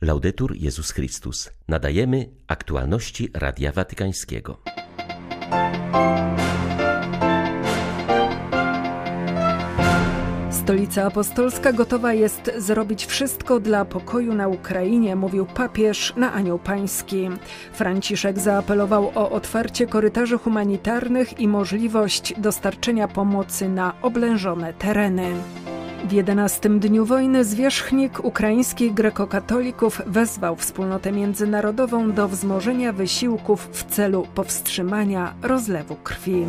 Laudetur 0.00 0.56
Jezus 0.56 0.90
Chrystus. 0.90 1.50
Nadajemy 1.68 2.30
aktualności 2.46 3.28
Radia 3.34 3.72
Watykańskiego. 3.72 4.58
Stolica 10.50 11.04
Apostolska 11.04 11.72
gotowa 11.72 12.12
jest 12.12 12.50
zrobić 12.58 13.06
wszystko 13.06 13.60
dla 13.60 13.84
pokoju 13.84 14.34
na 14.34 14.48
Ukrainie, 14.48 15.16
mówił 15.16 15.46
papież 15.46 16.12
na 16.16 16.32
Anioł 16.32 16.58
Pański. 16.58 17.28
Franciszek 17.72 18.38
zaapelował 18.38 19.12
o 19.14 19.30
otwarcie 19.30 19.86
korytarzy 19.86 20.38
humanitarnych 20.38 21.40
i 21.40 21.48
możliwość 21.48 22.34
dostarczenia 22.38 23.08
pomocy 23.08 23.68
na 23.68 24.02
oblężone 24.02 24.74
tereny. 24.74 25.34
W 26.04 26.12
jedenastym 26.12 26.80
dniu 26.80 27.04
wojny 27.04 27.44
zwierzchnik 27.44 28.24
ukraińskich 28.24 28.94
grekokatolików 28.94 30.02
wezwał 30.06 30.56
wspólnotę 30.56 31.12
międzynarodową 31.12 32.12
do 32.12 32.28
wzmożenia 32.28 32.92
wysiłków 32.92 33.68
w 33.72 33.84
celu 33.84 34.26
powstrzymania 34.34 35.34
rozlewu 35.42 35.96
krwi. 35.96 36.46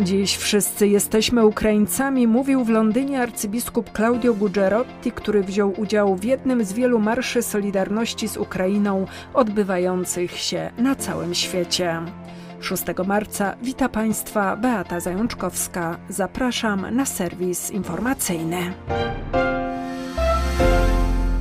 Dziś 0.00 0.36
wszyscy 0.36 0.88
jesteśmy 0.88 1.46
Ukraińcami, 1.46 2.26
mówił 2.26 2.64
w 2.64 2.68
Londynie 2.68 3.22
arcybiskup 3.22 3.90
Claudio 3.96 4.34
Gugerotti, 4.34 5.12
który 5.12 5.42
wziął 5.42 5.80
udział 5.80 6.16
w 6.16 6.24
jednym 6.24 6.64
z 6.64 6.72
wielu 6.72 6.98
marszy 6.98 7.42
Solidarności 7.42 8.28
z 8.28 8.36
Ukrainą 8.36 9.06
odbywających 9.34 10.38
się 10.38 10.70
na 10.78 10.94
całym 10.94 11.34
świecie. 11.34 12.02
6 12.60 12.84
marca 13.06 13.56
wita 13.62 13.88
Państwa 13.88 14.56
Beata 14.56 15.00
Zajączkowska. 15.00 15.98
Zapraszam 16.08 16.94
na 16.96 17.06
serwis 17.06 17.70
informacyjny. 17.70 18.72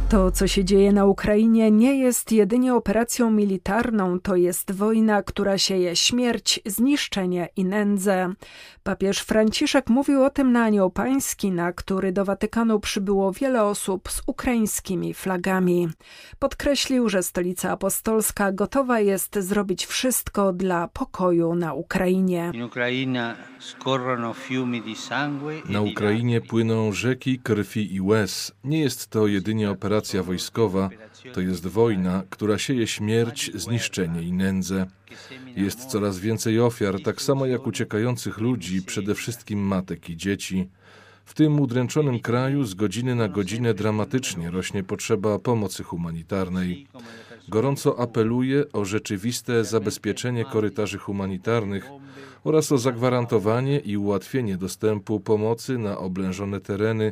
To, 0.10 0.32
co 0.32 0.48
się 0.48 0.66
dzieje 0.66 0.94
na 0.94 1.06
Ukrainie, 1.06 1.72
nie 1.72 2.00
jest 2.00 2.32
jedynie 2.32 2.76
operacją 2.76 3.32
militarną, 3.32 4.20
to 4.20 4.36
jest 4.36 4.72
wojna, 4.72 5.24
która 5.24 5.58
sieje 5.58 5.96
śmierć, 5.96 6.60
zniszczenie 6.66 7.50
i 7.56 7.66
nędzę. 7.66 8.34
Papież 8.84 9.20
Franciszek 9.20 9.90
mówił 9.90 10.24
o 10.24 10.30
tym 10.30 10.52
na 10.52 10.64
Anioł 10.64 10.90
Pański, 10.90 11.52
na 11.52 11.74
który 11.74 12.12
do 12.12 12.26
Watykanu 12.26 12.80
przybyło 12.80 13.32
wiele 13.32 13.64
osób 13.64 14.12
z 14.12 14.22
ukraińskimi 14.26 15.14
flagami. 15.14 15.90
Podkreślił, 16.40 17.10
że 17.10 17.24
stolica 17.24 17.72
apostolska 17.72 18.52
gotowa 18.52 19.00
jest 19.00 19.40
zrobić 19.40 19.86
wszystko 19.86 20.54
dla 20.54 20.88
pokoju 20.88 21.56
na 21.56 21.74
Ukrainie. 21.74 22.52
Na 25.70 25.82
Ukrainie 25.82 26.42
płyną 26.42 26.92
rzeki 26.92 27.40
krwi 27.40 27.96
i 27.96 28.02
łez. 28.02 28.52
Nie 28.64 28.80
jest 28.80 29.08
to 29.08 29.28
jedynie 29.28 29.72
operacja 29.72 29.97
wojskowa, 30.24 30.90
to 31.34 31.42
jest 31.42 31.68
wojna, 31.68 32.24
która 32.30 32.58
sieje 32.58 32.88
śmierć, 32.88 33.52
zniszczenie 33.56 34.22
i 34.22 34.32
nędzę. 34.32 34.86
Jest 35.56 35.86
coraz 35.86 36.20
więcej 36.20 36.60
ofiar, 36.60 37.02
tak 37.04 37.22
samo 37.22 37.46
jak 37.46 37.68
uciekających 37.68 38.38
ludzi, 38.38 38.82
przede 38.82 39.16
wszystkim 39.16 39.60
matek 39.60 40.10
i 40.10 40.18
dzieci. 40.18 40.70
W 41.26 41.34
tym 41.34 41.60
udręczonym 41.60 42.20
kraju 42.20 42.64
z 42.64 42.74
godziny 42.74 43.16
na 43.16 43.28
godzinę 43.28 43.74
dramatycznie 43.74 44.52
rośnie 44.52 44.84
potrzeba 44.84 45.40
pomocy 45.40 45.84
humanitarnej. 45.84 46.88
Gorąco 47.50 48.00
apeluję 48.00 48.72
o 48.74 48.86
rzeczywiste 48.86 49.64
zabezpieczenie 49.64 50.46
korytarzy 50.46 50.98
humanitarnych 50.98 51.86
oraz 52.44 52.72
o 52.72 52.78
zagwarantowanie 52.78 53.80
i 53.80 53.98
ułatwienie 53.98 54.58
dostępu 54.58 55.20
pomocy 55.20 55.78
na 55.78 55.98
oblężone 55.98 56.60
tereny, 56.60 57.12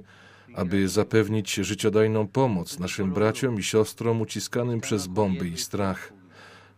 aby 0.56 0.90
zapewnić 0.90 1.54
życiodajną 1.54 2.28
pomoc 2.28 2.80
naszym 2.80 3.14
braciom 3.14 3.60
i 3.60 3.64
siostrom 3.64 4.22
uciskanym 4.22 4.82
przez 4.82 5.08
bomby 5.08 5.48
i 5.48 5.58
strach. 5.58 6.14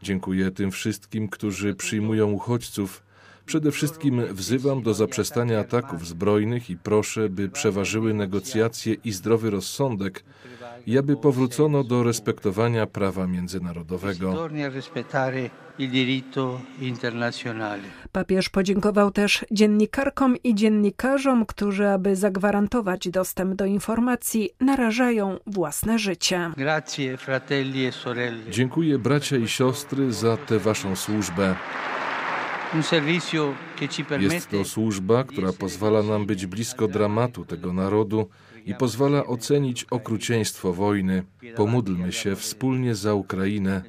Dziękuję 0.02 0.52
tym 0.52 0.72
wszystkim, 0.72 1.28
którzy 1.28 1.76
przyjmują 1.76 2.32
uchodźców. 2.32 3.07
Przede 3.48 3.72
wszystkim 3.72 4.22
wzywam 4.32 4.82
do 4.82 4.94
zaprzestania 4.94 5.60
ataków 5.60 6.08
zbrojnych 6.08 6.70
i 6.70 6.78
proszę, 6.78 7.30
by 7.30 7.50
przeważyły 7.50 8.14
negocjacje 8.14 8.94
i 8.94 9.12
zdrowy 9.12 9.50
rozsądek, 9.50 10.24
i 10.88 10.98
aby 10.98 11.18
powrócono 11.18 11.84
do 11.84 12.04
respektowania 12.04 12.88
prawa 12.88 13.28
międzynarodowego. 13.28 14.50
Papież 18.12 18.50
podziękował 18.50 19.12
też 19.12 19.46
dziennikarkom 19.52 20.38
i 20.44 20.56
dziennikarzom, 20.56 21.46
którzy, 21.46 21.88
aby 21.88 22.16
zagwarantować 22.16 23.10
dostęp 23.10 23.56
do 23.56 23.66
informacji, 23.66 24.50
narażają 24.60 25.40
własne 25.48 26.00
życie. 26.00 26.52
Dziękuję 28.50 29.00
bracia 29.00 29.38
i 29.38 29.48
siostry 29.48 30.14
za 30.14 30.38
tę 30.38 30.60
waszą 30.60 30.96
służbę. 30.96 31.56
un 32.74 32.84
servicio 32.84 33.56
Jest 34.20 34.50
to 34.50 34.66
służba, 34.66 35.24
która 35.24 35.54
pozwala 35.54 36.04
nam 36.04 36.26
być 36.26 36.46
blisko 36.46 36.88
dramatu 36.88 37.46
tego 37.46 37.74
narodu 37.74 38.30
i 38.66 38.76
pozwala 38.76 39.26
ocenić 39.26 39.84
okrucieństwo 39.84 40.74
wojny. 40.74 41.24
Pomódlmy 41.56 42.12
się 42.12 42.36
wspólnie 42.36 42.96
za 42.96 43.14
Ukrainę. 43.14 43.82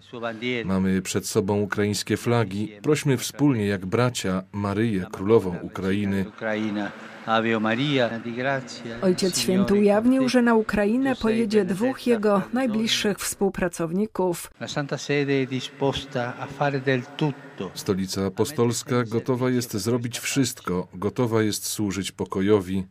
Mamy 0.64 1.02
przed 1.02 1.26
sobą 1.26 1.60
ukraińskie 1.60 2.16
flagi. 2.16 2.72
Prośmy 2.82 3.16
wspólnie 3.16 3.66
jak 3.66 3.86
bracia 3.86 4.42
Maryję, 4.52 5.06
królową 5.12 5.56
Ukrainy. 5.62 6.24
Ojciec 9.02 9.38
Święty 9.38 9.74
ujawnił, 9.74 10.28
że 10.28 10.42
na 10.42 10.54
Ukrainę 10.54 11.16
pojedzie 11.16 11.64
dwóch 11.64 12.06
jego 12.06 12.42
najbliższych 12.52 13.18
współpracowników. 13.18 14.50
Stolica 17.74 18.26
Apostolska 18.26 19.04
gotowa 19.04 19.50
jest 19.50 19.77
zrobić 19.78 20.18
wszystko, 20.18 20.88
gotowa 20.94 21.42
jest 21.42 21.66
służyć 21.66 22.12
pokojowi. 22.12 22.84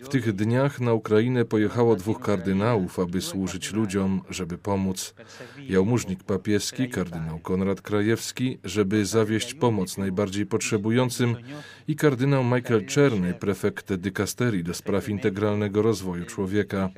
W 0.00 0.08
tych 0.08 0.32
dniach 0.32 0.80
na 0.80 0.92
Ukrainę 0.92 1.44
pojechało 1.44 1.96
dwóch 1.96 2.20
kardynałów, 2.20 2.98
aby 2.98 3.20
służyć 3.20 3.72
ludziom, 3.72 4.20
żeby 4.30 4.58
pomóc. 4.58 5.14
Jałmużnik 5.68 6.24
papieski, 6.24 6.88
kardynał 6.88 7.38
Konrad 7.38 7.80
Krajewski, 7.80 8.58
żeby 8.64 9.06
zawieść 9.06 9.54
pomoc 9.54 9.98
najbardziej 9.98 10.46
potrzebującym 10.46 11.36
i 11.88 11.96
kardynał 11.96 12.44
Michael 12.44 12.86
Czerny, 12.86 13.34
prefekt 13.34 13.94
dykasterii 13.94 14.64
do 14.64 14.74
spraw 14.74 15.08
integralnego 15.08 15.82
rozwoju 15.82 16.24
człowieka. 16.24 16.90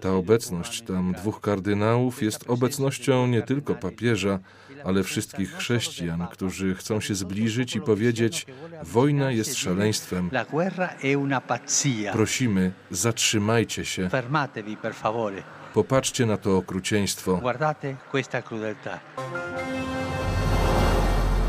Ta 0.00 0.12
obecność 0.12 0.82
tam 0.82 1.12
dwóch 1.12 1.40
kardynałów 1.40 2.22
jest 2.22 2.50
obecnością 2.50 3.26
nie 3.26 3.42
tylko 3.42 3.74
papieża, 3.74 4.38
ale 4.84 5.02
wszystkich 5.02 5.52
chrześcijan, 5.52 6.26
którzy 6.32 6.74
chcą 6.74 7.00
się 7.00 7.14
zbliżyć 7.14 7.76
i 7.76 7.80
powiedzieć: 7.80 8.46
Wojna 8.82 9.30
jest 9.30 9.56
szaleństwem. 9.56 10.30
Prosimy, 12.12 12.72
zatrzymajcie 12.90 13.84
się. 13.84 14.08
Popatrzcie 15.74 16.26
na 16.26 16.36
to 16.36 16.56
okrucieństwo. 16.56 17.40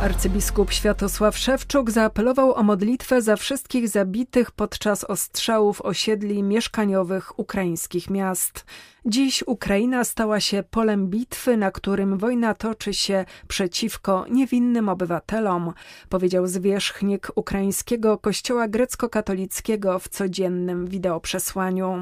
Arcybiskup 0.01 0.71
Światosław 0.71 1.37
Szewczuk 1.37 1.91
zaapelował 1.91 2.53
o 2.53 2.63
modlitwę 2.63 3.21
za 3.21 3.35
wszystkich 3.35 3.89
zabitych 3.89 4.51
podczas 4.51 5.03
ostrzałów 5.03 5.81
osiedli 5.81 6.43
mieszkaniowych 6.43 7.39
ukraińskich 7.39 8.09
miast. 8.09 8.65
Dziś 9.05 9.43
Ukraina 9.47 10.03
stała 10.03 10.39
się 10.39 10.63
polem 10.71 11.07
bitwy, 11.07 11.57
na 11.57 11.71
którym 11.71 12.17
wojna 12.17 12.53
toczy 12.53 12.93
się 12.93 13.25
przeciwko 13.47 14.25
niewinnym 14.31 14.89
obywatelom, 14.89 15.73
powiedział 16.09 16.47
zwierzchnik 16.47 17.27
ukraińskiego 17.35 18.17
kościoła 18.17 18.67
grecko-katolickiego 18.67 19.99
w 19.99 20.09
codziennym 20.09 20.87
wideoprzesłaniu. 20.87 22.01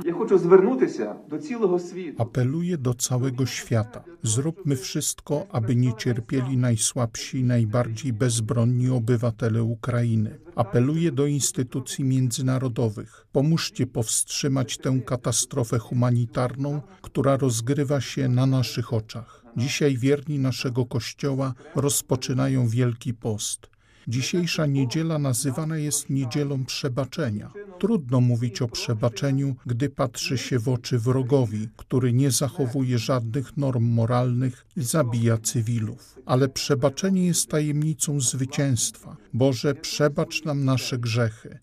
Apeluję 2.17 2.77
do 2.77 2.94
całego 2.94 3.45
świata. 3.45 4.03
Zróbmy 4.23 4.75
wszystko, 4.75 5.45
aby 5.51 5.75
nie 5.75 5.94
cierpieli 5.94 6.57
najsłabsi, 6.57 7.44
najbardziej 7.44 7.84
bezbronni 8.13 8.89
obywatele 8.89 9.63
Ukrainy. 9.63 10.39
Apeluję 10.55 11.11
do 11.11 11.25
instytucji 11.25 12.03
międzynarodowych. 12.03 13.27
Pomóżcie 13.31 13.87
powstrzymać 13.87 14.77
tę 14.77 14.99
katastrofę 15.05 15.79
humanitarną, 15.79 16.81
która 17.01 17.37
rozgrywa 17.37 18.01
się 18.01 18.29
na 18.29 18.45
naszych 18.45 18.93
oczach. 18.93 19.45
Dzisiaj 19.57 19.97
wierni 19.97 20.39
naszego 20.39 20.85
Kościoła 20.85 21.53
rozpoczynają 21.75 22.67
Wielki 22.67 23.13
Post. 23.13 23.75
Dzisiejsza 24.08 24.67
niedziela 24.67 25.19
nazywana 25.19 25.76
jest 25.76 26.11
niedzielą 26.11 26.64
przebaczenia. 26.64 27.50
Trudno 27.78 28.20
mówić 28.20 28.62
o 28.62 28.69
przebaczeniu, 28.69 29.56
gdy 29.67 29.88
patrzy 29.88 30.38
się 30.38 30.58
w 30.58 30.69
oczy 30.69 30.99
wrogowi, 30.99 31.69
który 31.76 32.12
nie 32.12 32.31
zachowuje 32.31 32.99
żadnych 32.99 33.56
norm 33.56 33.84
moralnych 33.84 34.67
i 34.76 34.82
zabija 34.82 35.38
cywilów. 35.38 36.19
Ale 36.26 36.49
przebaczenie 36.49 37.26
jest 37.26 37.50
tajemnicą 37.50 38.20
zwycięstwa. 38.20 39.17
Boże, 39.32 39.75
przebacz 39.75 40.44
nam 40.44 40.64
nasze 40.64 40.99
grzechy. 40.99 41.58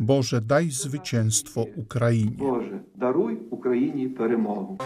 Boże, 0.00 0.40
daj 0.40 0.70
zwycięstwo 0.70 1.66
Ukrainie. 1.76 2.36
Boże, 2.36 2.84
daruj 2.96 3.38
Україні 3.50 4.08
перемогу. 4.08 4.78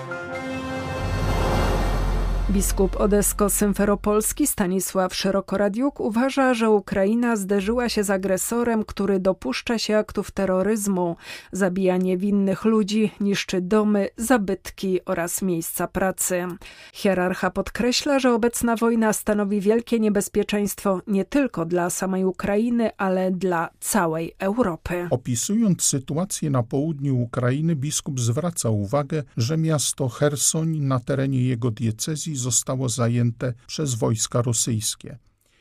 Biskup 2.49 2.95
Odesko-Symferopolski 2.99 4.47
Stanisław 4.47 5.15
Szerokoradiuk 5.15 5.99
uważa, 5.99 6.53
że 6.53 6.69
Ukraina 6.69 7.35
zderzyła 7.35 7.89
się 7.89 8.03
z 8.03 8.09
agresorem, 8.09 8.83
który 8.83 9.19
dopuszcza 9.19 9.77
się 9.77 9.97
aktów 9.97 10.31
terroryzmu, 10.31 11.15
zabija 11.51 11.97
niewinnych 11.97 12.65
ludzi, 12.65 13.11
niszczy 13.19 13.61
domy, 13.61 14.09
zabytki 14.17 15.05
oraz 15.05 15.41
miejsca 15.41 15.87
pracy. 15.87 16.47
Hierarcha 16.93 17.51
podkreśla, 17.51 18.19
że 18.19 18.33
obecna 18.33 18.75
wojna 18.75 19.13
stanowi 19.13 19.61
wielkie 19.61 19.99
niebezpieczeństwo 19.99 21.01
nie 21.07 21.25
tylko 21.25 21.65
dla 21.65 21.89
samej 21.89 22.25
Ukrainy, 22.25 22.89
ale 22.97 23.31
dla 23.31 23.69
całej 23.79 24.35
Europy. 24.39 25.07
Opisując 25.09 25.83
sytuację 25.83 26.49
na 26.49 26.63
południu 26.63 27.21
Ukrainy, 27.21 27.75
biskup 27.75 28.19
zwraca 28.19 28.69
uwagę, 28.69 29.23
że 29.37 29.57
miasto 29.57 30.09
Hersoń 30.09 30.77
na 30.79 30.99
terenie 30.99 31.41
jego 31.43 31.71
diecezji 31.71 32.38
zostało 32.39 32.89
zajęte 32.89 33.53
przez 33.67 33.95
wojska 33.95 34.41
rosyjskie. 34.41 35.17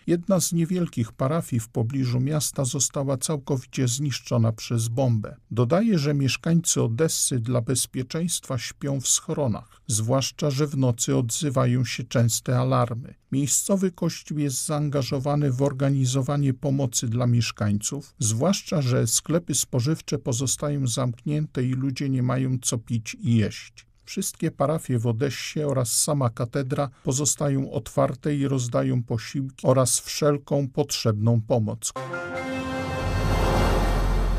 Jedna 0.08 0.40
z 0.40 0.52
niewielkich 0.52 1.12
parafii 1.12 1.60
w 1.60 1.69
pobliżu 1.69 2.20
miasta 2.20 2.64
została 2.64 3.16
całkowicie 3.16 3.88
zniszczona 3.88 4.52
przez 4.52 4.88
bombę. 4.88 5.36
Dodaje, 5.50 5.98
że 5.98 6.14
mieszkańcy 6.14 6.82
Odessy 6.82 7.40
dla 7.40 7.60
bezpieczeństwa 7.60 8.58
śpią 8.58 9.00
w 9.00 9.08
schronach, 9.08 9.82
zwłaszcza, 9.86 10.50
że 10.50 10.66
w 10.66 10.76
nocy 10.76 11.16
odzywają 11.16 11.84
się 11.84 12.04
częste 12.04 12.58
alarmy. 12.58 13.14
Miejscowy 13.32 13.92
kościół 13.92 14.38
jest 14.38 14.66
zaangażowany 14.66 15.52
w 15.52 15.62
organizowanie 15.62 16.54
pomocy 16.54 17.08
dla 17.08 17.26
mieszkańców, 17.26 18.14
zwłaszcza, 18.19 18.82
że 18.82 19.06
sklepy 19.06 19.54
spożywcze 19.54 20.19
pozostają 20.19 20.86
zamknięte 20.86 21.64
i 21.64 21.72
ludzie 21.72 22.08
nie 22.08 22.22
mają 22.22 22.58
co 22.62 22.78
pić 22.78 23.16
i 23.20 23.36
jeść. 23.36 23.88
Wszystkie 24.08 24.50
parafie 24.50 24.99
w 24.99 25.06
Odessie 25.06 25.64
oraz 25.66 26.02
sama 26.02 26.31
katedra 26.31 26.90
pozostają 27.05 27.72
otwarte 27.72 28.34
i 28.34 28.49
rozdają 28.49 29.02
posiłki 29.02 29.66
oraz 29.66 30.00
wszelką 30.00 30.69
potrzebną 30.69 31.40
pomoc. 31.40 31.93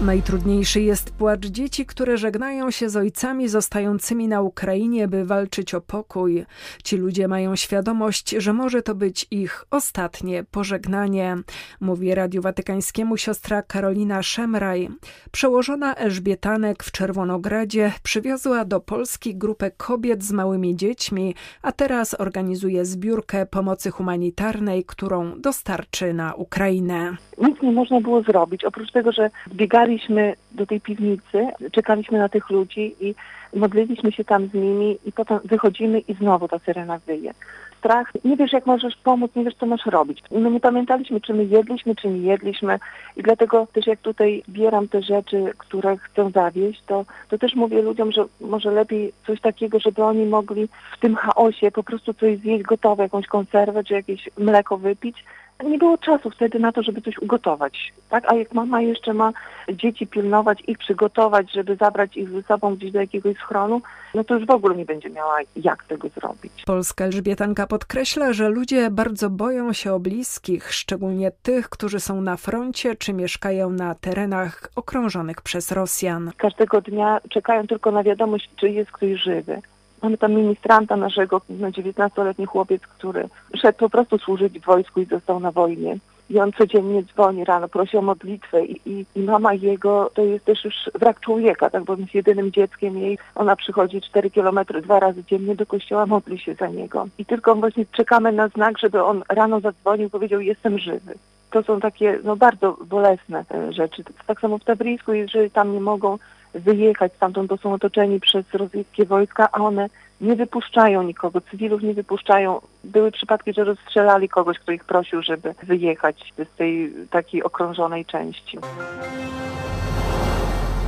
Najtrudniejszy 0.06 0.82
jest 0.82 1.12
płacz 1.12 1.46
dzieci, 1.46 1.86
które 1.86 2.18
żegnają 2.18 2.72
się 2.72 2.90
z 2.90 2.98
ojcami 2.98 3.48
zostającymi 3.48 4.28
na 4.28 4.42
Ukrainie, 4.42 5.08
by 5.08 5.26
walczyć 5.26 5.74
o 5.74 5.82
pokój. 5.82 6.46
Ci 6.84 6.98
ludzie 6.98 7.28
mają 7.28 7.56
świadomość, 7.56 8.30
że 8.30 8.54
może 8.54 8.82
to 8.82 8.96
być 8.96 9.28
ich 9.32 9.66
ostatnie 9.72 10.44
pożegnanie, 10.52 11.36
mówi 11.82 12.16
Radiu 12.16 12.42
Watykańskiemu 12.42 13.18
siostra 13.18 13.62
Karolina 13.62 14.24
Szemraj. 14.24 14.90
Przełożona 15.32 15.96
Elżbietanek 15.96 16.84
w 16.84 16.92
Czerwonogradzie 16.92 17.92
przywiozła 18.04 18.66
do 18.66 18.80
Polski 18.80 19.36
grupę 19.36 19.72
kobiet 19.72 20.24
z 20.24 20.32
małymi 20.32 20.76
dziećmi, 20.76 21.36
a 21.62 21.72
teraz 21.72 22.22
organizuje 22.22 22.86
zbiórkę 22.86 23.46
pomocy 23.46 23.92
humanitarnej, 23.92 24.84
którą 24.84 25.42
dostarczy 25.42 26.14
na 26.14 26.34
Ukrainę. 26.34 27.18
Nic 27.38 27.62
nie 27.62 27.72
można 27.72 28.02
było 28.02 28.22
zrobić, 28.22 28.64
oprócz 28.64 28.92
tego, 28.92 29.12
że 29.12 29.30
zbiegali 29.52 29.89
Wracaliśmy 29.90 30.34
do 30.52 30.66
tej 30.66 30.82
piwnicy, 30.82 31.48
czekaliśmy 31.72 32.18
na 32.18 32.30
tych 32.30 32.50
ludzi 32.50 32.96
i 33.00 33.16
modliliśmy 33.54 34.12
się 34.12 34.24
tam 34.24 34.48
z 34.48 34.54
nimi 34.54 34.98
i 35.06 35.12
potem 35.12 35.40
wychodzimy 35.46 36.00
i 36.00 36.14
znowu 36.14 36.48
ta 36.48 36.60
syrena 36.60 37.00
wyje. 37.08 37.34
Strach, 37.78 38.12
nie 38.26 38.38
wiesz 38.38 38.54
jak 38.54 38.66
możesz 38.66 38.96
pomóc, 38.96 39.32
nie 39.36 39.44
wiesz 39.44 39.56
co 39.56 39.66
masz 39.66 39.86
robić. 39.86 40.24
My 40.32 40.52
nie 40.52 40.60
pamiętaliśmy, 40.60 41.22
czy 41.22 41.34
my 41.34 41.46
jedliśmy, 41.46 41.96
czy 41.96 42.08
nie 42.08 42.20
jedliśmy 42.20 42.80
i 43.18 43.24
dlatego 43.24 43.68
też 43.74 43.88
jak 43.88 44.00
tutaj 44.00 44.44
bieram 44.50 44.88
te 44.88 45.02
rzeczy, 45.02 45.54
które 45.58 45.98
chcę 45.98 46.32
zawieść, 46.32 46.82
to, 46.88 47.06
to 47.30 47.38
też 47.38 47.56
mówię 47.56 47.82
ludziom, 47.82 48.12
że 48.12 48.26
może 48.42 48.72
lepiej 48.72 49.14
coś 49.28 49.42
takiego, 49.42 49.80
żeby 49.80 50.04
oni 50.04 50.26
mogli 50.26 50.68
w 50.98 51.00
tym 51.00 51.16
chaosie 51.16 51.72
po 51.72 51.84
prostu 51.84 52.14
coś 52.14 52.38
zjeść 52.38 52.64
gotowe, 52.64 53.04
jakąś 53.04 53.28
konserwę, 53.28 53.84
czy 53.84 53.94
jakieś 53.94 54.30
mleko 54.38 54.78
wypić, 54.78 55.24
nie 55.64 55.78
było 55.78 55.98
czasu 55.98 56.30
wtedy 56.30 56.60
na 56.60 56.72
to, 56.72 56.84
żeby 56.84 57.02
coś 57.02 57.18
ugotować. 57.18 57.94
Tak? 58.10 58.32
A 58.32 58.36
jak 58.36 58.54
mama 58.54 58.82
jeszcze 58.82 59.14
ma 59.14 59.32
dzieci 59.74 60.08
pilnować, 60.08 60.64
ich 60.68 60.78
przygotować, 60.78 61.52
żeby 61.54 61.76
zabrać 61.76 62.18
ich 62.18 62.30
ze 62.30 62.44
sobą 62.44 62.76
gdzieś 62.76 62.92
do 62.92 63.00
jakiegoś 63.00 63.38
schronu, 63.38 63.82
no 64.14 64.24
to 64.24 64.36
już 64.36 64.46
w 64.46 64.52
ogóle 64.52 64.76
nie 64.76 64.86
będzie 64.86 65.10
miała 65.10 65.38
jak 65.56 65.84
tego 65.84 66.10
zrobić. 66.10 66.64
Polska 66.66 67.06
Elżbietanka 67.06 67.68
podkreśla, 67.68 68.34
że 68.34 68.50
ludzie 68.50 68.90
bardzo 68.92 69.30
boją 69.30 69.74
się 69.74 69.94
o 69.94 70.00
bliskich, 70.00 70.74
szczególnie 70.74 71.32
tych, 71.44 71.70
którzy 71.70 72.00
są 72.00 72.22
na 72.22 72.38
froncie 72.38 72.96
czy 72.96 73.14
mieszkają 73.14 73.70
na 73.70 73.96
terenach 73.96 74.72
okrążonych 74.76 75.42
przez 75.42 75.72
Rosjan. 75.72 76.32
Każdego 76.38 76.82
dnia 76.82 77.20
czekają 77.30 77.68
tylko 77.68 77.92
na 77.92 78.04
wiadomość, 78.04 78.50
czy 78.56 78.70
jest 78.70 78.92
ktoś 78.92 79.24
żywy. 79.24 79.62
Mamy 80.02 80.18
tam 80.18 80.34
ministranta 80.34 80.96
naszego, 80.96 81.42
19-letni 81.50 82.46
chłopiec, 82.46 82.82
który 82.82 83.30
szedł 83.62 83.78
po 83.78 83.90
prostu 83.90 84.18
służyć 84.18 84.60
w 84.60 84.66
wojsku 84.66 85.02
i 85.02 85.06
został 85.06 85.40
na 85.40 85.52
wojnie. 85.52 85.98
I 86.30 86.40
on 86.40 86.52
codziennie 86.54 87.04
dzwoni 87.04 87.46
rano, 87.46 87.68
prosi 87.68 87.98
o 87.98 88.02
modlitwę 88.02 88.66
i, 88.66 88.82
i, 88.86 89.06
i 89.16 89.20
mama 89.20 89.54
jego 89.54 90.12
to 90.14 90.22
jest 90.22 90.46
też 90.46 90.66
już 90.66 90.76
wrak 90.96 91.20
człowieka, 91.20 91.70
tak, 91.70 91.84
bo 91.84 91.96
jest 91.96 92.14
jedynym 92.14 92.52
dzieckiem 92.52 92.98
jej. 92.98 93.18
Ona 93.36 93.56
przychodzi 93.56 94.02
4 94.02 94.30
kilometry 94.30 94.82
dwa 94.82 95.00
razy 95.00 95.24
dziennie 95.24 95.56
do 95.56 95.66
kościoła, 95.66 96.06
modli 96.06 96.40
się 96.40 96.54
za 96.54 96.68
niego. 96.68 97.08
I 97.18 97.26
tylko 97.26 97.56
właśnie 97.56 97.86
czekamy 97.92 98.32
na 98.32 98.48
znak, 98.48 98.80
żeby 98.80 99.04
on 99.04 99.24
rano 99.30 99.60
zadzwonił 99.60 100.10
powiedział, 100.10 100.42
jestem 100.42 100.80
żywy. 100.80 101.14
To 101.52 101.64
są 101.64 101.80
takie 101.80 102.20
no, 102.24 102.36
bardzo 102.36 102.78
bolesne 102.86 103.46
e, 103.52 103.74
rzeczy. 103.74 104.04
Tak 104.28 104.42
samo 104.42 104.58
w 104.58 104.64
Tabrisku, 104.64 105.14
jeżeli 105.14 105.52
tam 105.52 105.74
nie 105.74 105.82
mogą 105.82 106.18
wyjechać 106.54 107.14
stamtąd, 107.14 107.50
to 107.50 107.58
są 107.58 107.74
otoczeni 107.74 108.20
przez 108.20 108.54
rosyjskie 108.54 109.06
wojska, 109.06 109.50
a 109.52 109.58
one 109.58 109.90
nie 110.22 110.36
wypuszczają 110.36 111.04
nikogo, 111.04 111.42
cywilów 111.42 111.82
nie 111.82 111.94
wypuszczają. 111.94 112.62
Były 112.84 113.12
przypadki, 113.12 113.54
że 113.54 113.64
rozstrzelali 113.64 114.30
kogoś, 114.30 114.60
kto 114.60 114.72
ich 114.72 114.84
prosił, 114.84 115.22
żeby 115.22 115.56
wyjechać 115.64 116.34
z 116.38 116.58
tej 116.58 116.94
takiej 117.10 117.44
okrążonej 117.44 118.06
części. 118.06 118.58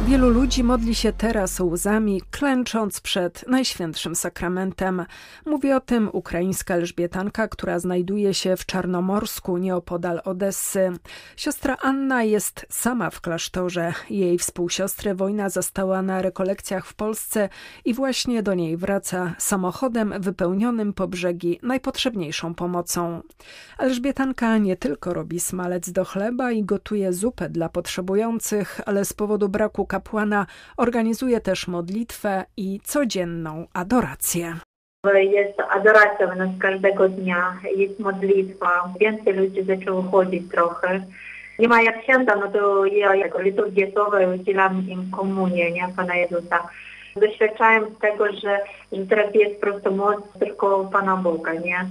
Wielu 0.06 0.30
ludzi 0.30 0.63
modli 0.63 0.95
się 0.95 1.13
teraz 1.13 1.59
łzami, 1.59 2.21
klęcząc 2.31 3.01
przed 3.01 3.48
Najświętszym 3.48 4.15
Sakramentem. 4.15 5.06
Mówi 5.45 5.74
o 5.74 5.80
tym 5.80 6.09
ukraińska 6.13 6.74
Elżbietanka, 6.74 7.48
która 7.48 7.80
znajduje 7.80 8.33
się 8.33 8.57
w 8.57 8.65
Czarnomorsku, 8.65 9.57
nieopodal 9.57 10.21
Odessy. 10.25 10.92
Siostra 11.38 11.77
Anna 11.81 12.24
jest 12.24 12.65
sama 12.69 13.09
w 13.09 13.21
klasztorze. 13.21 13.94
Jej 14.09 14.38
współsiostry 14.38 15.15
wojna 15.15 15.50
zastała 15.50 16.01
na 16.01 16.21
rekolekcjach 16.21 16.86
w 16.86 16.94
Polsce 16.94 17.50
i 17.86 17.94
właśnie 17.94 18.44
do 18.44 18.53
niej 18.53 18.77
wraca 18.77 19.36
samochodem 19.38 20.13
wypełnionym 20.19 20.94
po 20.94 21.07
brzegi 21.07 21.59
najpotrzebniejszą 21.63 22.56
pomocą. 22.56 23.22
Elżbietanka 23.79 24.58
nie 24.58 24.77
tylko 24.77 25.13
robi 25.13 25.39
smalec 25.39 25.91
do 25.91 26.05
chleba 26.05 26.51
i 26.51 26.63
gotuje 26.63 27.13
zupę 27.13 27.50
dla 27.50 27.70
potrzebujących, 27.70 28.81
ale 28.86 29.05
z 29.05 29.13
powodu 29.13 29.50
braku 29.50 29.86
kapłana 29.91 30.45
organizuje 30.77 31.41
też 31.41 31.67
modlitwę 31.67 32.45
i 32.57 32.79
codzienną 32.83 33.67
adorację. 33.74 34.55
Jest 35.13 35.60
adoracja 35.69 36.27
u 36.33 36.36
nas 36.36 36.50
każdego 36.60 37.10
dnia, 37.10 37.57
jest 37.75 38.00
modlitwa, 38.00 38.93
więcej 39.00 39.33
ludzi 39.33 39.63
zaczęło 39.63 40.01
chodzić 40.01 40.51
trochę. 40.51 41.01
Nie 41.60 41.67
ma 41.67 41.81
jak 41.81 42.03
święta, 42.03 42.36
no 42.36 42.48
to 42.48 42.86
ja 42.86 43.15
jako 43.15 43.41
liturgię 43.41 43.91
słowa 43.91 44.17
udzielam 44.36 44.89
im 44.89 45.12
komunię, 45.12 45.71
nie, 45.71 45.88
Pana 45.98 46.15
Jezusa. 46.15 46.67
Doświadczałem 47.15 47.95
tego, 47.95 48.25
że, 48.31 48.60
że 48.91 49.05
teraz 49.10 49.36
jest 49.36 49.55
po 49.55 49.62
prostu 49.62 49.95
moc 49.95 50.19
tylko 50.39 50.89
Pana 50.93 51.17
Boga, 51.17 51.53
nie? 51.53 51.86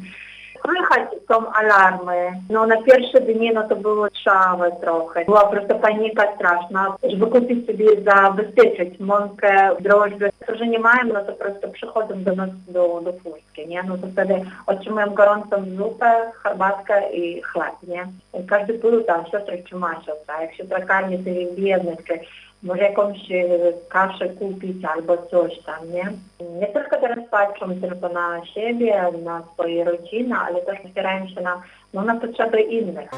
Słychać 0.64 1.08
są 1.28 1.52
alarmy. 1.52 2.32
No 2.50 2.66
na 2.66 2.82
pierwsze 2.82 3.20
dni 3.20 3.50
no 3.54 3.68
to 3.68 3.76
było 3.76 4.08
strzały 4.08 4.70
trochę. 4.80 5.24
Była 5.24 5.40
po 5.40 5.50
prostu 5.50 5.78
panika 5.78 6.34
straszna, 6.34 6.96
żeby 7.10 7.26
kupić 7.26 7.66
sobie, 7.66 7.86
zabezpieczyć 8.02 9.00
mąkę, 9.00 9.70
drożdże. 9.80 10.30
Którzy 10.40 10.66
nie 10.66 10.78
mają, 10.78 11.04
no 11.04 11.24
to 11.24 11.32
po 11.32 11.38
prostu 11.38 11.70
przychodzą 11.70 12.24
do 12.24 12.34
nas 12.34 12.50
do, 12.68 13.00
do 13.04 13.12
Polski, 13.12 13.66
nie? 13.66 13.82
No 13.82 13.98
to 13.98 14.06
wtedy 14.12 14.40
otrzymują 14.66 15.14
gorącą 15.14 15.64
zupę, 15.76 16.12
herbatkę 16.42 17.12
i 17.12 17.42
chleb, 17.42 17.74
nie? 17.82 18.06
Każdy 18.48 18.74
był 18.74 19.02
tam, 19.02 19.26
siostry 19.26 19.62
czy 19.68 19.76
ma 19.76 19.94
siostra. 19.94 20.42
Jak 20.42 20.54
siostra 20.54 20.80
karmi 20.80 21.18
tych 21.18 21.54
biednych, 21.54 22.04
czy 22.04 22.20
może 22.62 22.82
jakąś 22.82 23.30
e, 23.30 23.48
kaszę 23.88 24.28
kupić 24.28 24.84
albo 24.84 25.16
coś 25.16 25.58
tam, 25.58 25.92
nie? 25.92 26.12
Nie 26.60 26.66
tylko 26.66 27.00
teraz 27.00 27.18
patrzą 27.30 27.80
tylko 27.80 28.08
na 28.08 28.46
siebie, 28.46 29.04
na 29.24 29.42
swoje 29.54 29.84
rodziny, 29.84 30.34
ale 30.36 30.60
też 30.60 30.78
otwierają 30.84 31.28
się 31.28 31.40
na, 31.40 31.62
no, 31.94 32.02
na 32.02 32.20
potrzeby 32.20 32.60
innych. 32.60 33.10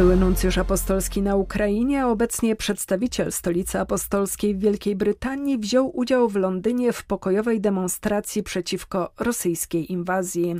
Były 0.00 0.16
nuncjusz 0.16 0.58
apostolski 0.58 1.22
na 1.22 1.36
Ukrainie, 1.36 2.02
a 2.02 2.08
obecnie 2.08 2.56
przedstawiciel 2.56 3.32
stolicy 3.32 3.80
apostolskiej 3.80 4.54
w 4.54 4.58
Wielkiej 4.58 4.96
Brytanii 4.96 5.58
wziął 5.58 5.98
udział 5.98 6.28
w 6.28 6.36
Londynie 6.36 6.92
w 6.92 7.04
pokojowej 7.04 7.60
demonstracji 7.60 8.42
przeciwko 8.42 9.10
rosyjskiej 9.18 9.92
inwazji. 9.92 10.54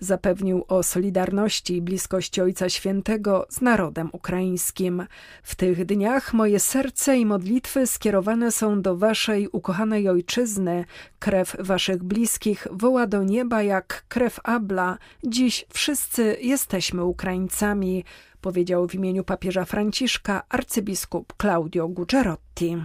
Zapewnił 0.00 0.64
o 0.68 0.82
solidarności 0.82 1.76
i 1.76 1.82
bliskości 1.82 2.40
Ojca 2.40 2.68
Świętego 2.68 3.46
z 3.48 3.60
narodem 3.60 4.08
ukraińskim. 4.12 5.06
W 5.42 5.54
tych 5.54 5.84
dniach 5.84 6.34
moje 6.34 6.60
serce 6.60 7.18
i 7.18 7.26
modlitwy 7.26 7.86
skierowane 7.86 8.52
są 8.52 8.82
do 8.82 8.96
waszej 8.96 9.48
ukochanej 9.48 10.08
ojczyzny. 10.08 10.84
Krew 11.18 11.56
waszych 11.58 12.04
bliskich 12.04 12.66
woła 12.70 13.06
do 13.06 13.22
nieba 13.22 13.62
jak 13.62 14.04
krew 14.08 14.40
Abla. 14.44 14.98
Dziś 15.24 15.66
wszyscy 15.72 16.36
jesteśmy 16.40 17.04
Ukraińcami 17.04 18.04
powiedział 18.46 18.88
w 18.88 18.94
imieniu 18.94 19.24
papieża 19.24 19.64
Franciszka 19.64 20.42
arcybiskup 20.48 21.34
Claudio 21.40 21.88
Guccerotti. 21.88 22.76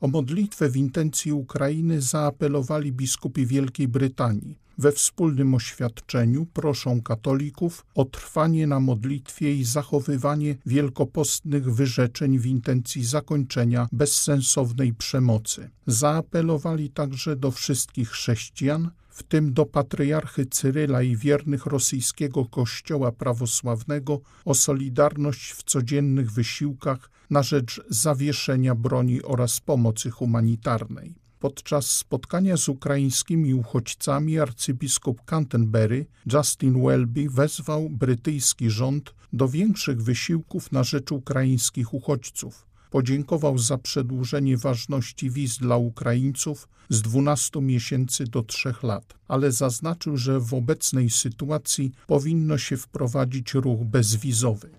O 0.00 0.08
modlitwę 0.08 0.68
w 0.68 0.76
intencji 0.76 1.32
Ukrainy 1.32 2.00
zaapelowali 2.00 2.92
biskupi 2.92 3.46
Wielkiej 3.46 3.88
Brytanii. 3.88 4.58
We 4.78 4.92
wspólnym 4.92 5.54
oświadczeniu 5.54 6.46
proszą 6.46 7.02
katolików 7.02 7.86
o 7.94 8.04
trwanie 8.04 8.66
na 8.66 8.80
modlitwie 8.80 9.54
i 9.54 9.64
zachowywanie 9.64 10.56
wielkopostnych 10.66 11.74
wyrzeczeń 11.74 12.38
w 12.38 12.46
intencji 12.46 13.04
zakończenia 13.04 13.88
bezsensownej 13.92 14.94
przemocy. 14.94 15.70
Zaapelowali 15.86 16.90
także 16.90 17.36
do 17.36 17.50
wszystkich 17.50 18.10
chrześcijan, 18.10 18.90
w 19.08 19.22
tym 19.22 19.52
do 19.52 19.66
patriarchy 19.66 20.46
Cyryla 20.46 21.02
i 21.02 21.16
wiernych 21.16 21.66
rosyjskiego 21.66 22.44
kościoła 22.44 23.12
prawosławnego 23.12 24.20
o 24.44 24.54
solidarność 24.54 25.52
w 25.52 25.62
codziennych 25.62 26.32
wysiłkach 26.32 27.10
na 27.30 27.42
rzecz 27.42 27.80
zawieszenia 27.88 28.74
broni 28.74 29.22
oraz 29.22 29.60
pomocy 29.60 30.10
humanitarnej. 30.10 31.14
Podczas 31.38 31.90
spotkania 31.90 32.56
z 32.56 32.68
ukraińskimi 32.68 33.54
uchodźcami 33.54 34.38
arcybiskup 34.38 35.24
Canterbury 35.24 36.06
Justin 36.32 36.82
Welby 36.82 37.30
wezwał 37.30 37.90
brytyjski 37.90 38.70
rząd 38.70 39.14
do 39.32 39.48
większych 39.48 40.02
wysiłków 40.02 40.72
na 40.72 40.84
rzecz 40.84 41.12
ukraińskich 41.12 41.94
uchodźców 41.94 42.68
podziękował 42.90 43.58
za 43.58 43.78
przedłużenie 43.78 44.56
ważności 44.56 45.30
wiz 45.30 45.58
dla 45.58 45.76
Ukraińców 45.76 46.68
z 46.88 47.02
12 47.02 47.60
miesięcy 47.60 48.24
do 48.24 48.42
3 48.42 48.74
lat, 48.82 49.14
ale 49.28 49.52
zaznaczył, 49.52 50.16
że 50.16 50.40
w 50.40 50.54
obecnej 50.54 51.10
sytuacji 51.10 51.92
powinno 52.06 52.58
się 52.58 52.76
wprowadzić 52.76 53.54
ruch 53.54 53.84
bezwizowy. 53.84 54.70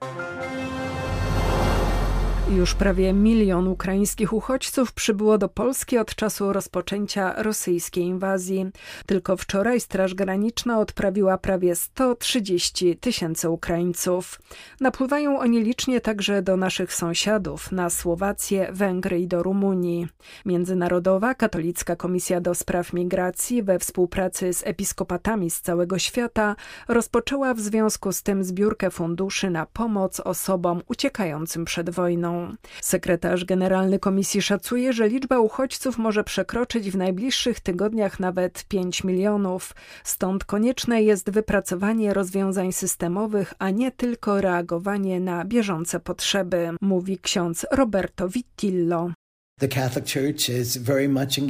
Już 2.58 2.74
prawie 2.74 3.14
milion 3.14 3.68
ukraińskich 3.68 4.34
uchodźców 4.34 4.94
przybyło 4.94 5.38
do 5.38 5.50
Polski 5.50 5.98
od 5.98 6.16
czasu 6.16 6.54
rozpoczęcia 6.54 7.44
rosyjskiej 7.44 8.04
inwazji. 8.04 8.66
Tylko 9.06 9.38
wczoraj 9.38 9.80
Straż 9.80 10.16
Graniczna 10.16 10.80
odprawiła 10.80 11.38
prawie 11.38 11.76
130 11.76 12.98
tysięcy 12.98 13.50
Ukraińców. 13.50 14.42
Napływają 14.82 15.40
oni 15.40 15.64
licznie 15.64 16.02
także 16.02 16.42
do 16.42 16.58
naszych 16.58 16.94
sąsiadów, 16.94 17.72
na 17.72 17.90
Słowację, 17.90 18.68
Węgry 18.72 19.20
i 19.20 19.28
do 19.28 19.44
Rumunii. 19.44 20.08
Międzynarodowa 20.46 21.36
Katolicka 21.36 21.96
Komisja 21.96 22.42
do 22.42 22.56
Spraw 22.56 22.94
Migracji 22.94 23.64
we 23.64 23.80
współpracy 23.80 24.54
z 24.54 24.68
episkopatami 24.68 25.50
z 25.50 25.62
całego 25.62 26.00
świata 26.00 26.56
rozpoczęła 26.88 27.54
w 27.54 27.60
związku 27.60 28.12
z 28.12 28.24
tym 28.24 28.44
zbiórkę 28.44 28.92
funduszy 28.92 29.50
na 29.50 29.66
pomoc 29.66 30.20
osobom 30.20 30.82
uciekającym 30.88 31.66
przed 31.66 31.90
wojną. 31.90 32.39
Sekretarz 32.82 33.46
generalny 33.46 34.00
komisji 34.00 34.42
szacuje, 34.42 34.94
że 34.94 35.08
liczba 35.08 35.40
uchodźców 35.40 35.98
może 35.98 36.24
przekroczyć 36.24 36.92
w 36.92 36.98
najbliższych 36.98 37.60
tygodniach 37.60 38.20
nawet 38.20 38.64
5 38.64 39.04
milionów. 39.04 39.76
Stąd 40.04 40.46
konieczne 40.46 41.04
jest 41.04 41.30
wypracowanie 41.30 42.14
rozwiązań 42.14 42.72
systemowych, 42.72 43.54
a 43.60 43.70
nie 43.70 43.92
tylko 43.92 44.42
reagowanie 44.42 45.20
na 45.20 45.46
bieżące 45.46 46.00
potrzeby, 46.00 46.70
mówi 46.82 47.20
ksiądz 47.20 47.66
Roberto 47.72 48.30
Vittillo. 48.30 49.12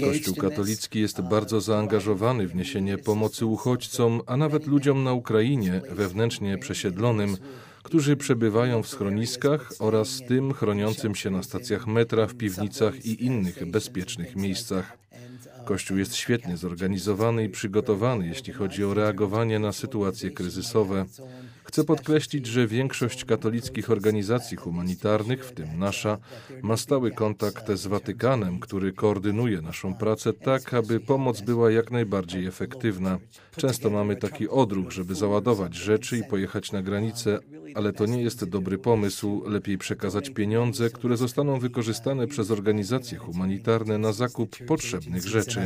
Kościół 0.01 0.35
katolicki 0.35 0.99
jest 0.99 1.21
bardzo 1.21 1.61
zaangażowany 1.61 2.47
w 2.47 2.55
niesienie 2.55 2.97
pomocy 2.97 3.45
uchodźcom, 3.45 4.21
a 4.25 4.37
nawet 4.37 4.67
ludziom 4.67 5.03
na 5.03 5.13
Ukrainie, 5.13 5.81
wewnętrznie 5.91 6.57
przesiedlonym, 6.57 7.37
którzy 7.83 8.17
przebywają 8.17 8.83
w 8.83 8.87
schroniskach 8.87 9.71
oraz 9.79 10.21
tym 10.27 10.53
chroniącym 10.53 11.15
się 11.15 11.29
na 11.29 11.43
stacjach 11.43 11.87
metra, 11.87 12.27
w 12.27 12.35
piwnicach 12.35 13.05
i 13.05 13.25
innych 13.25 13.71
bezpiecznych 13.71 14.35
miejscach. 14.35 14.97
Kościół 15.69 15.97
jest 15.97 16.15
świetnie 16.15 16.57
zorganizowany 16.57 17.43
i 17.43 17.49
przygotowany, 17.49 18.27
jeśli 18.27 18.53
chodzi 18.53 18.83
o 18.83 18.93
reagowanie 18.93 19.59
na 19.59 19.71
sytuacje 19.71 20.31
kryzysowe. 20.31 21.05
Chcę 21.63 21.83
podkreślić, 21.83 22.45
że 22.45 22.67
większość 22.67 23.25
katolickich 23.25 23.89
organizacji 23.89 24.57
humanitarnych, 24.57 25.45
w 25.45 25.51
tym 25.51 25.79
nasza, 25.79 26.17
ma 26.61 26.77
stały 26.77 27.11
kontakt 27.11 27.71
z 27.71 27.87
Watykanem, 27.87 28.59
który 28.59 28.93
koordynuje 28.93 29.61
naszą 29.61 29.93
pracę 29.93 30.33
tak, 30.33 30.73
aby 30.73 30.99
pomoc 30.99 31.41
była 31.41 31.71
jak 31.71 31.91
najbardziej 31.91 32.45
efektywna. 32.45 33.19
Często 33.55 33.89
mamy 33.89 34.15
taki 34.15 34.49
odruch, 34.49 34.91
żeby 34.91 35.15
załadować 35.15 35.75
rzeczy 35.75 36.17
i 36.17 36.23
pojechać 36.23 36.71
na 36.71 36.81
granicę, 36.81 37.39
ale 37.75 37.93
to 37.93 38.05
nie 38.05 38.21
jest 38.21 38.45
dobry 38.45 38.77
pomysł. 38.77 39.43
Lepiej 39.45 39.77
przekazać 39.77 40.29
pieniądze, 40.29 40.89
które 40.89 41.17
zostaną 41.17 41.59
wykorzystane 41.59 42.27
przez 42.27 42.51
organizacje 42.51 43.17
humanitarne 43.17 43.97
na 43.97 44.13
zakup 44.13 44.57
potrzebnych 44.67 45.27
rzeczy. 45.27 45.58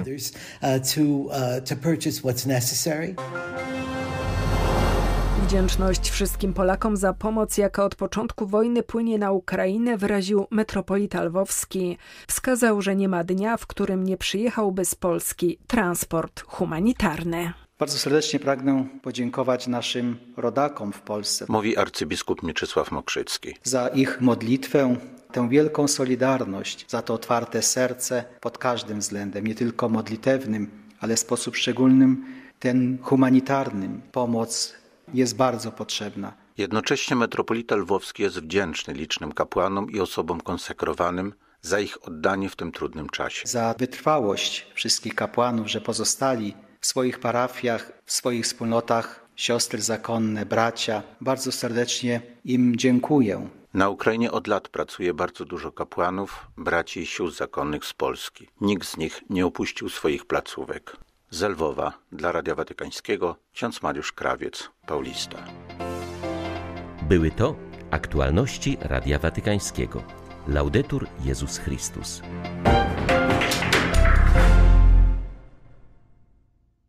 Wdzięczność 5.48 6.10
wszystkim 6.10 6.54
Polakom 6.54 6.98
za 6.98 7.14
pomoc, 7.14 7.58
jaka 7.58 7.86
od 7.86 7.96
początku 7.96 8.48
wojny 8.48 8.84
płynie 8.84 9.18
na 9.18 9.32
Ukrainę, 9.32 9.98
wyraził 9.98 10.48
metropolita 10.52 11.24
lwowski. 11.24 11.98
Wskazał, 12.28 12.82
że 12.82 12.96
nie 12.96 13.10
ma 13.10 13.24
dnia, 13.24 13.58
w 13.58 13.68
którym 13.68 14.04
nie 14.04 14.18
przyjechałby 14.18 14.86
z 14.86 14.96
Polski 14.96 15.60
transport 15.68 16.44
humanitarny. 16.48 17.54
Bardzo 17.80 17.98
serdecznie 17.98 18.40
pragnę 18.40 18.86
podziękować 19.02 19.68
naszym 19.68 20.18
rodakom 20.38 20.94
w 20.94 21.02
Polsce. 21.02 21.46
Mówi 21.50 21.78
arcybiskup 21.78 22.44
Mieczysław 22.44 22.92
Mokrzycki. 22.92 23.56
Za 23.64 23.88
ich 23.88 24.22
modlitwę, 24.22 24.96
tę 25.34 25.50
wielką 25.50 25.88
solidarność, 25.88 26.86
za 26.90 27.02
to 27.02 27.14
otwarte 27.14 27.62
serce 27.62 28.26
pod 28.42 28.58
każdym 28.58 29.00
względem, 29.00 29.48
nie 29.48 29.56
tylko 29.56 29.90
modlitewnym, 29.90 30.72
ale 31.00 31.16
w 31.16 31.20
sposób 31.20 31.56
szczególnym 31.56 32.26
ten 32.60 32.98
humanitarnym. 33.02 34.02
Pomoc 34.12 34.74
jest 35.14 35.36
bardzo 35.36 35.72
potrzebna. 35.72 36.34
Jednocześnie 36.58 37.16
metropolita 37.16 37.76
lwowski 37.76 38.24
jest 38.24 38.40
wdzięczny 38.40 38.94
licznym 38.94 39.32
kapłanom 39.32 39.92
i 39.92 40.00
osobom 40.00 40.42
konsekrowanym 40.42 41.34
za 41.62 41.80
ich 41.80 42.08
oddanie 42.08 42.50
w 42.50 42.56
tym 42.56 42.72
trudnym 42.72 43.10
czasie. 43.10 43.48
Za 43.48 43.76
wytrwałość 43.78 44.68
wszystkich 44.74 45.16
kapłanów, 45.16 45.68
że 45.68 45.82
pozostali 45.82 46.54
w 46.80 46.88
swoich 46.88 47.20
parafiach, 47.20 47.92
w 48.06 48.12
swoich 48.12 48.46
wspólnotach, 48.46 49.26
siostry 49.36 49.82
zakonne, 49.82 50.46
bracia. 50.46 51.04
Bardzo 51.22 51.52
serdecznie 51.52 52.22
im 52.46 52.76
dziękuję. 52.76 53.48
Na 53.74 53.90
Ukrainie 53.90 54.32
od 54.32 54.48
lat 54.48 54.70
pracuje 54.70 55.14
bardzo 55.14 55.46
dużo 55.46 55.72
kapłanów, 55.72 56.48
braci 56.58 57.00
i 57.00 57.06
sióstr 57.06 57.38
zakonnych 57.38 57.86
z 57.86 57.94
Polski. 57.94 58.48
Nikt 58.62 58.88
z 58.88 58.98
nich 58.98 59.22
nie 59.30 59.46
opuścił 59.46 59.90
swoich 59.90 60.26
placówek. 60.26 60.98
Z 61.30 61.42
Lwowa 61.42 61.94
dla 62.12 62.32
Radia 62.32 62.56
Watykańskiego 62.56 63.36
ksiądz 63.54 63.82
Mariusz 63.82 64.12
Krawiec, 64.12 64.70
Paulista. 64.88 65.38
Były 67.02 67.32
to 67.32 67.56
aktualności 67.92 68.78
Radia 68.82 69.20
Watykańskiego. 69.20 70.04
Laudetur 70.48 71.08
Jezus 71.24 71.58
Chrystus. 71.58 72.22